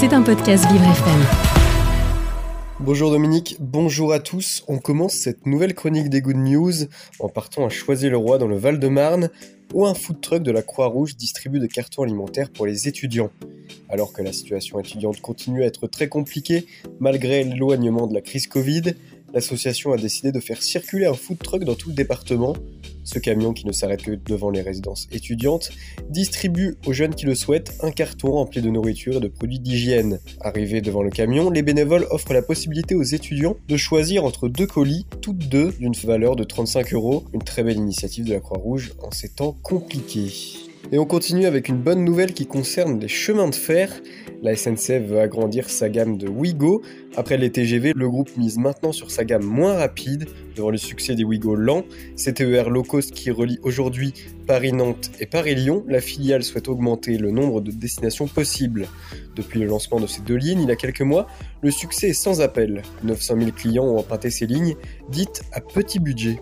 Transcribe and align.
C'est 0.00 0.14
un 0.14 0.22
podcast 0.22 0.64
Vivre 0.72 0.90
FM. 0.90 1.20
Bonjour 2.80 3.10
Dominique, 3.10 3.58
bonjour 3.60 4.14
à 4.14 4.18
tous. 4.18 4.64
On 4.66 4.78
commence 4.78 5.12
cette 5.12 5.44
nouvelle 5.44 5.74
chronique 5.74 6.08
des 6.08 6.22
Good 6.22 6.38
News 6.38 6.72
en 7.18 7.28
partant 7.28 7.66
à 7.66 7.68
Choisy-le-Roi 7.68 8.38
dans 8.38 8.46
le 8.46 8.56
Val-de-Marne 8.56 9.28
où 9.74 9.84
un 9.84 9.92
food 9.92 10.22
truck 10.22 10.42
de 10.42 10.50
la 10.50 10.62
Croix-Rouge 10.62 11.16
distribue 11.16 11.60
des 11.60 11.68
cartons 11.68 12.02
alimentaires 12.02 12.48
pour 12.48 12.64
les 12.64 12.88
étudiants. 12.88 13.30
Alors 13.90 14.14
que 14.14 14.22
la 14.22 14.32
situation 14.32 14.80
étudiante 14.80 15.20
continue 15.20 15.64
à 15.64 15.66
être 15.66 15.86
très 15.86 16.08
compliquée 16.08 16.64
malgré 16.98 17.44
l'éloignement 17.44 18.06
de 18.06 18.14
la 18.14 18.22
crise 18.22 18.46
Covid, 18.46 18.94
l'association 19.32 19.92
a 19.92 19.96
décidé 19.96 20.32
de 20.32 20.40
faire 20.40 20.62
circuler 20.62 21.06
un 21.06 21.14
food 21.14 21.38
truck 21.38 21.64
dans 21.64 21.74
tout 21.74 21.88
le 21.88 21.94
département. 21.94 22.54
Ce 23.04 23.18
camion, 23.18 23.52
qui 23.52 23.66
ne 23.66 23.72
s'arrête 23.72 24.02
que 24.02 24.12
devant 24.12 24.50
les 24.50 24.60
résidences 24.60 25.08
étudiantes, 25.10 25.70
distribue 26.10 26.76
aux 26.86 26.92
jeunes 26.92 27.14
qui 27.14 27.26
le 27.26 27.34
souhaitent 27.34 27.76
un 27.82 27.90
carton 27.90 28.32
rempli 28.32 28.60
de 28.60 28.70
nourriture 28.70 29.16
et 29.16 29.20
de 29.20 29.28
produits 29.28 29.58
d'hygiène. 29.58 30.20
Arrivés 30.40 30.80
devant 30.80 31.02
le 31.02 31.10
camion, 31.10 31.50
les 31.50 31.62
bénévoles 31.62 32.06
offrent 32.10 32.34
la 32.34 32.42
possibilité 32.42 32.94
aux 32.94 33.02
étudiants 33.02 33.56
de 33.68 33.76
choisir 33.76 34.24
entre 34.24 34.48
deux 34.48 34.66
colis, 34.66 35.06
toutes 35.22 35.48
deux 35.48 35.72
d'une 35.80 35.94
valeur 35.94 36.36
de 36.36 36.44
35 36.44 36.92
euros. 36.92 37.24
Une 37.32 37.42
très 37.42 37.62
belle 37.62 37.78
initiative 37.78 38.26
de 38.26 38.34
la 38.34 38.40
Croix-Rouge 38.40 38.92
en 39.02 39.10
ces 39.10 39.30
temps 39.30 39.56
compliqués. 39.62 40.69
Et 40.92 40.98
on 40.98 41.04
continue 41.04 41.46
avec 41.46 41.68
une 41.68 41.80
bonne 41.80 42.04
nouvelle 42.04 42.32
qui 42.32 42.46
concerne 42.46 42.98
les 42.98 43.08
chemins 43.08 43.48
de 43.48 43.54
fer. 43.54 44.00
La 44.42 44.56
SNCF 44.56 45.02
veut 45.06 45.20
agrandir 45.20 45.68
sa 45.68 45.88
gamme 45.88 46.16
de 46.16 46.26
Wigo. 46.26 46.82
Après 47.16 47.36
les 47.36 47.52
TGV, 47.52 47.92
le 47.94 48.08
groupe 48.08 48.34
mise 48.36 48.58
maintenant 48.58 48.90
sur 48.90 49.10
sa 49.10 49.24
gamme 49.24 49.44
moins 49.44 49.74
rapide. 49.74 50.26
Devant 50.56 50.70
le 50.70 50.78
succès 50.78 51.14
des 51.14 51.22
Wigo 51.22 51.54
lents, 51.54 51.84
CTER 52.16 52.64
low 52.70 52.82
cost 52.82 53.12
qui 53.12 53.30
relie 53.30 53.60
aujourd'hui 53.62 54.14
Paris-Nantes 54.46 55.12
et 55.20 55.26
Paris-Lyon, 55.26 55.84
la 55.86 56.00
filiale 56.00 56.42
souhaite 56.42 56.68
augmenter 56.68 57.18
le 57.18 57.30
nombre 57.30 57.60
de 57.60 57.70
destinations 57.70 58.26
possibles. 58.26 58.88
Depuis 59.36 59.60
le 59.60 59.66
lancement 59.66 60.00
de 60.00 60.08
ces 60.08 60.22
deux 60.22 60.36
lignes, 60.36 60.62
il 60.62 60.68
y 60.68 60.72
a 60.72 60.76
quelques 60.76 61.02
mois, 61.02 61.28
le 61.62 61.70
succès 61.70 62.08
est 62.08 62.14
sans 62.14 62.40
appel. 62.40 62.82
900 63.04 63.36
000 63.38 63.50
clients 63.52 63.84
ont 63.84 63.98
emprunté 63.98 64.30
ces 64.30 64.46
lignes, 64.46 64.74
dites 65.10 65.42
à 65.52 65.60
petit 65.60 66.00
budget. 66.00 66.40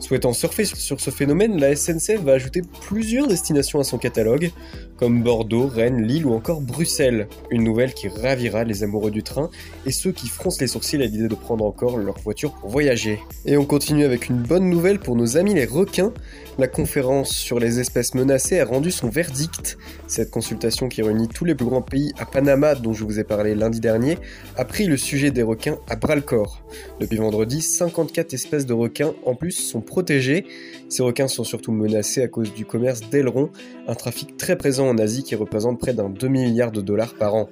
Souhaitant 0.00 0.32
surfer 0.32 0.64
sur 0.64 1.00
ce 1.00 1.10
phénomène, 1.10 1.58
la 1.58 1.74
SNCF 1.74 2.20
va 2.22 2.32
ajouter 2.32 2.62
plusieurs 2.82 3.26
destinations 3.26 3.80
à 3.80 3.84
son 3.84 3.96
catalogue, 3.96 4.50
comme 4.98 5.22
Bordeaux, 5.22 5.66
Rennes, 5.66 6.02
Lille 6.02 6.26
ou 6.26 6.34
encore 6.34 6.60
Bruxelles. 6.60 7.26
Une 7.50 7.64
nouvelle 7.64 7.94
qui 7.94 8.08
ravira 8.08 8.64
les 8.64 8.82
amoureux 8.82 9.10
du 9.10 9.22
train 9.22 9.50
et 9.86 9.92
ceux 9.92 10.12
qui 10.12 10.28
froncent 10.28 10.60
les 10.60 10.66
sourcils 10.66 11.02
à 11.02 11.06
l'idée 11.06 11.28
de 11.28 11.34
prendre 11.34 11.64
encore 11.64 11.96
leur 11.96 12.18
voiture 12.18 12.52
pour 12.52 12.70
voyager. 12.70 13.18
Et 13.46 13.56
on 13.56 13.64
continue 13.64 14.04
avec 14.04 14.28
une 14.28 14.42
bonne 14.42 14.68
nouvelle 14.68 14.98
pour 14.98 15.16
nos 15.16 15.36
amis 15.36 15.54
les 15.54 15.64
requins. 15.64 16.12
La 16.58 16.68
conférence 16.68 17.30
sur 17.30 17.58
les 17.58 17.80
espèces 17.80 18.14
menacées 18.14 18.60
a 18.60 18.64
rendu 18.64 18.90
son 18.90 19.08
verdict. 19.08 19.76
Cette 20.06 20.30
consultation 20.30 20.88
qui 20.88 21.02
réunit 21.02 21.28
tous 21.28 21.44
les 21.44 21.54
plus 21.54 21.66
grands 21.66 21.82
pays 21.82 22.12
à 22.18 22.26
Panama, 22.26 22.74
dont 22.74 22.92
je 22.92 23.04
vous 23.04 23.18
ai 23.18 23.24
parlé 23.24 23.54
lundi 23.54 23.80
dernier, 23.80 24.18
a 24.56 24.64
pris 24.64 24.86
le 24.86 24.96
sujet 24.96 25.30
des 25.30 25.42
requins 25.42 25.78
à 25.88 25.96
bras 25.96 26.14
le 26.14 26.20
corps. 26.20 26.62
Depuis 27.00 27.16
vendredi, 27.16 27.62
54 27.62 28.34
espèces 28.34 28.66
de 28.66 28.74
requins 28.74 29.14
en 29.24 29.34
plus 29.34 29.52
sont 29.52 29.80
protégés. 29.84 30.46
Ces 30.88 31.02
requins 31.02 31.28
sont 31.28 31.44
surtout 31.44 31.72
menacés 31.72 32.22
à 32.22 32.28
cause 32.28 32.52
du 32.52 32.64
commerce 32.64 33.00
d'ailerons, 33.10 33.50
un 33.86 33.94
trafic 33.94 34.36
très 34.36 34.56
présent 34.56 34.88
en 34.88 34.98
Asie 34.98 35.22
qui 35.22 35.34
représente 35.34 35.78
près 35.78 35.94
d'un 35.94 36.10
demi-milliard 36.10 36.72
de 36.72 36.80
dollars 36.80 37.14
par 37.14 37.34
an. 37.34 37.48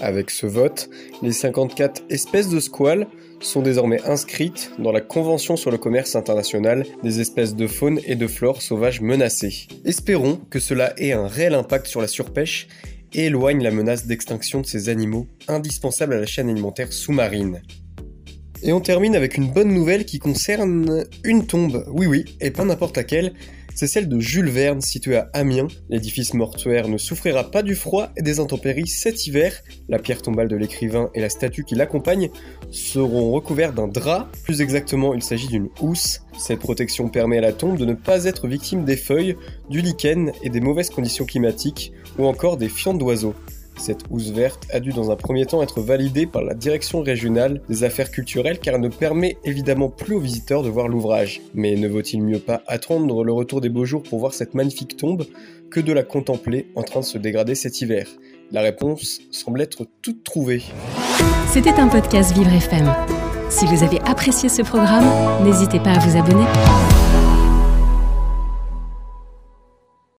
Avec 0.00 0.30
ce 0.30 0.46
vote, 0.46 0.90
les 1.22 1.32
54 1.32 2.04
espèces 2.10 2.48
de 2.50 2.60
squales 2.60 3.06
sont 3.40 3.62
désormais 3.62 4.02
inscrites 4.04 4.70
dans 4.78 4.92
la 4.92 5.00
Convention 5.00 5.56
sur 5.56 5.70
le 5.70 5.78
commerce 5.78 6.16
international 6.16 6.84
des 7.02 7.20
espèces 7.20 7.54
de 7.54 7.66
faune 7.66 8.00
et 8.04 8.14
de 8.14 8.26
flore 8.26 8.62
sauvages 8.62 9.00
menacées. 9.00 9.68
Espérons 9.84 10.36
que 10.50 10.58
cela 10.58 10.92
ait 10.98 11.12
un 11.12 11.26
réel 11.26 11.54
impact 11.54 11.86
sur 11.86 12.00
la 12.00 12.08
surpêche 12.08 12.68
et 13.12 13.26
éloigne 13.26 13.62
la 13.62 13.70
menace 13.70 14.06
d'extinction 14.06 14.60
de 14.60 14.66
ces 14.66 14.88
animaux 14.88 15.26
indispensables 15.48 16.14
à 16.14 16.20
la 16.20 16.26
chaîne 16.26 16.50
alimentaire 16.50 16.92
sous-marine. 16.92 17.62
Et 18.62 18.72
on 18.72 18.80
termine 18.80 19.14
avec 19.14 19.36
une 19.36 19.52
bonne 19.52 19.72
nouvelle 19.72 20.04
qui 20.04 20.18
concerne 20.18 21.04
une 21.24 21.46
tombe, 21.46 21.84
oui 21.88 22.06
oui, 22.06 22.24
et 22.40 22.50
pas 22.50 22.64
n'importe 22.64 22.96
laquelle, 22.96 23.34
c'est 23.76 23.86
celle 23.86 24.08
de 24.08 24.18
Jules 24.18 24.48
Verne 24.48 24.80
située 24.80 25.16
à 25.16 25.28
Amiens. 25.34 25.68
L'édifice 25.90 26.32
mortuaire 26.32 26.88
ne 26.88 26.96
souffrira 26.96 27.50
pas 27.50 27.62
du 27.62 27.74
froid 27.74 28.08
et 28.16 28.22
des 28.22 28.40
intempéries 28.40 28.86
cet 28.86 29.26
hiver. 29.26 29.52
La 29.90 29.98
pierre 29.98 30.22
tombale 30.22 30.48
de 30.48 30.56
l'écrivain 30.56 31.10
et 31.14 31.20
la 31.20 31.28
statue 31.28 31.64
qui 31.64 31.74
l'accompagne 31.74 32.30
seront 32.70 33.30
recouverts 33.32 33.74
d'un 33.74 33.86
drap, 33.86 34.30
plus 34.44 34.62
exactement 34.62 35.12
il 35.12 35.22
s'agit 35.22 35.48
d'une 35.48 35.68
housse. 35.82 36.22
Cette 36.38 36.60
protection 36.60 37.10
permet 37.10 37.36
à 37.36 37.42
la 37.42 37.52
tombe 37.52 37.76
de 37.76 37.84
ne 37.84 37.92
pas 37.92 38.24
être 38.24 38.48
victime 38.48 38.86
des 38.86 38.96
feuilles, 38.96 39.36
du 39.68 39.82
lichen 39.82 40.32
et 40.42 40.48
des 40.48 40.60
mauvaises 40.60 40.88
conditions 40.88 41.26
climatiques, 41.26 41.92
ou 42.18 42.24
encore 42.24 42.56
des 42.56 42.70
fientes 42.70 42.98
d'oiseaux. 42.98 43.34
Cette 43.76 44.00
housse 44.10 44.30
verte 44.30 44.66
a 44.72 44.80
dû 44.80 44.90
dans 44.90 45.10
un 45.10 45.16
premier 45.16 45.46
temps 45.46 45.62
être 45.62 45.80
validée 45.80 46.26
par 46.26 46.42
la 46.42 46.54
direction 46.54 47.02
régionale 47.02 47.60
des 47.68 47.84
affaires 47.84 48.10
culturelles 48.10 48.58
car 48.58 48.74
elle 48.74 48.80
ne 48.80 48.88
permet 48.88 49.36
évidemment 49.44 49.90
plus 49.90 50.16
aux 50.16 50.20
visiteurs 50.20 50.62
de 50.62 50.68
voir 50.68 50.88
l'ouvrage. 50.88 51.40
Mais 51.54 51.76
ne 51.76 51.88
vaut-il 51.88 52.22
mieux 52.22 52.38
pas 52.38 52.62
attendre 52.66 53.22
le 53.22 53.32
retour 53.32 53.60
des 53.60 53.68
beaux 53.68 53.84
jours 53.84 54.02
pour 54.02 54.18
voir 54.18 54.34
cette 54.34 54.54
magnifique 54.54 54.96
tombe 54.96 55.24
que 55.70 55.80
de 55.80 55.92
la 55.92 56.02
contempler 56.02 56.66
en 56.74 56.82
train 56.82 57.00
de 57.00 57.04
se 57.04 57.18
dégrader 57.18 57.54
cet 57.54 57.80
hiver? 57.80 58.08
La 58.50 58.62
réponse 58.62 59.20
semble 59.30 59.60
être 59.60 59.86
toute 60.02 60.24
trouvée. 60.24 60.62
C'était 61.48 61.70
un 61.70 61.88
podcast 61.88 62.32
Vivre 62.36 62.52
FM. 62.52 62.92
Si 63.50 63.66
vous 63.66 63.82
avez 63.82 64.00
apprécié 64.00 64.48
ce 64.48 64.62
programme, 64.62 65.06
n'hésitez 65.44 65.80
pas 65.80 65.92
à 65.92 65.98
vous 65.98 66.16
abonner. 66.16 67.05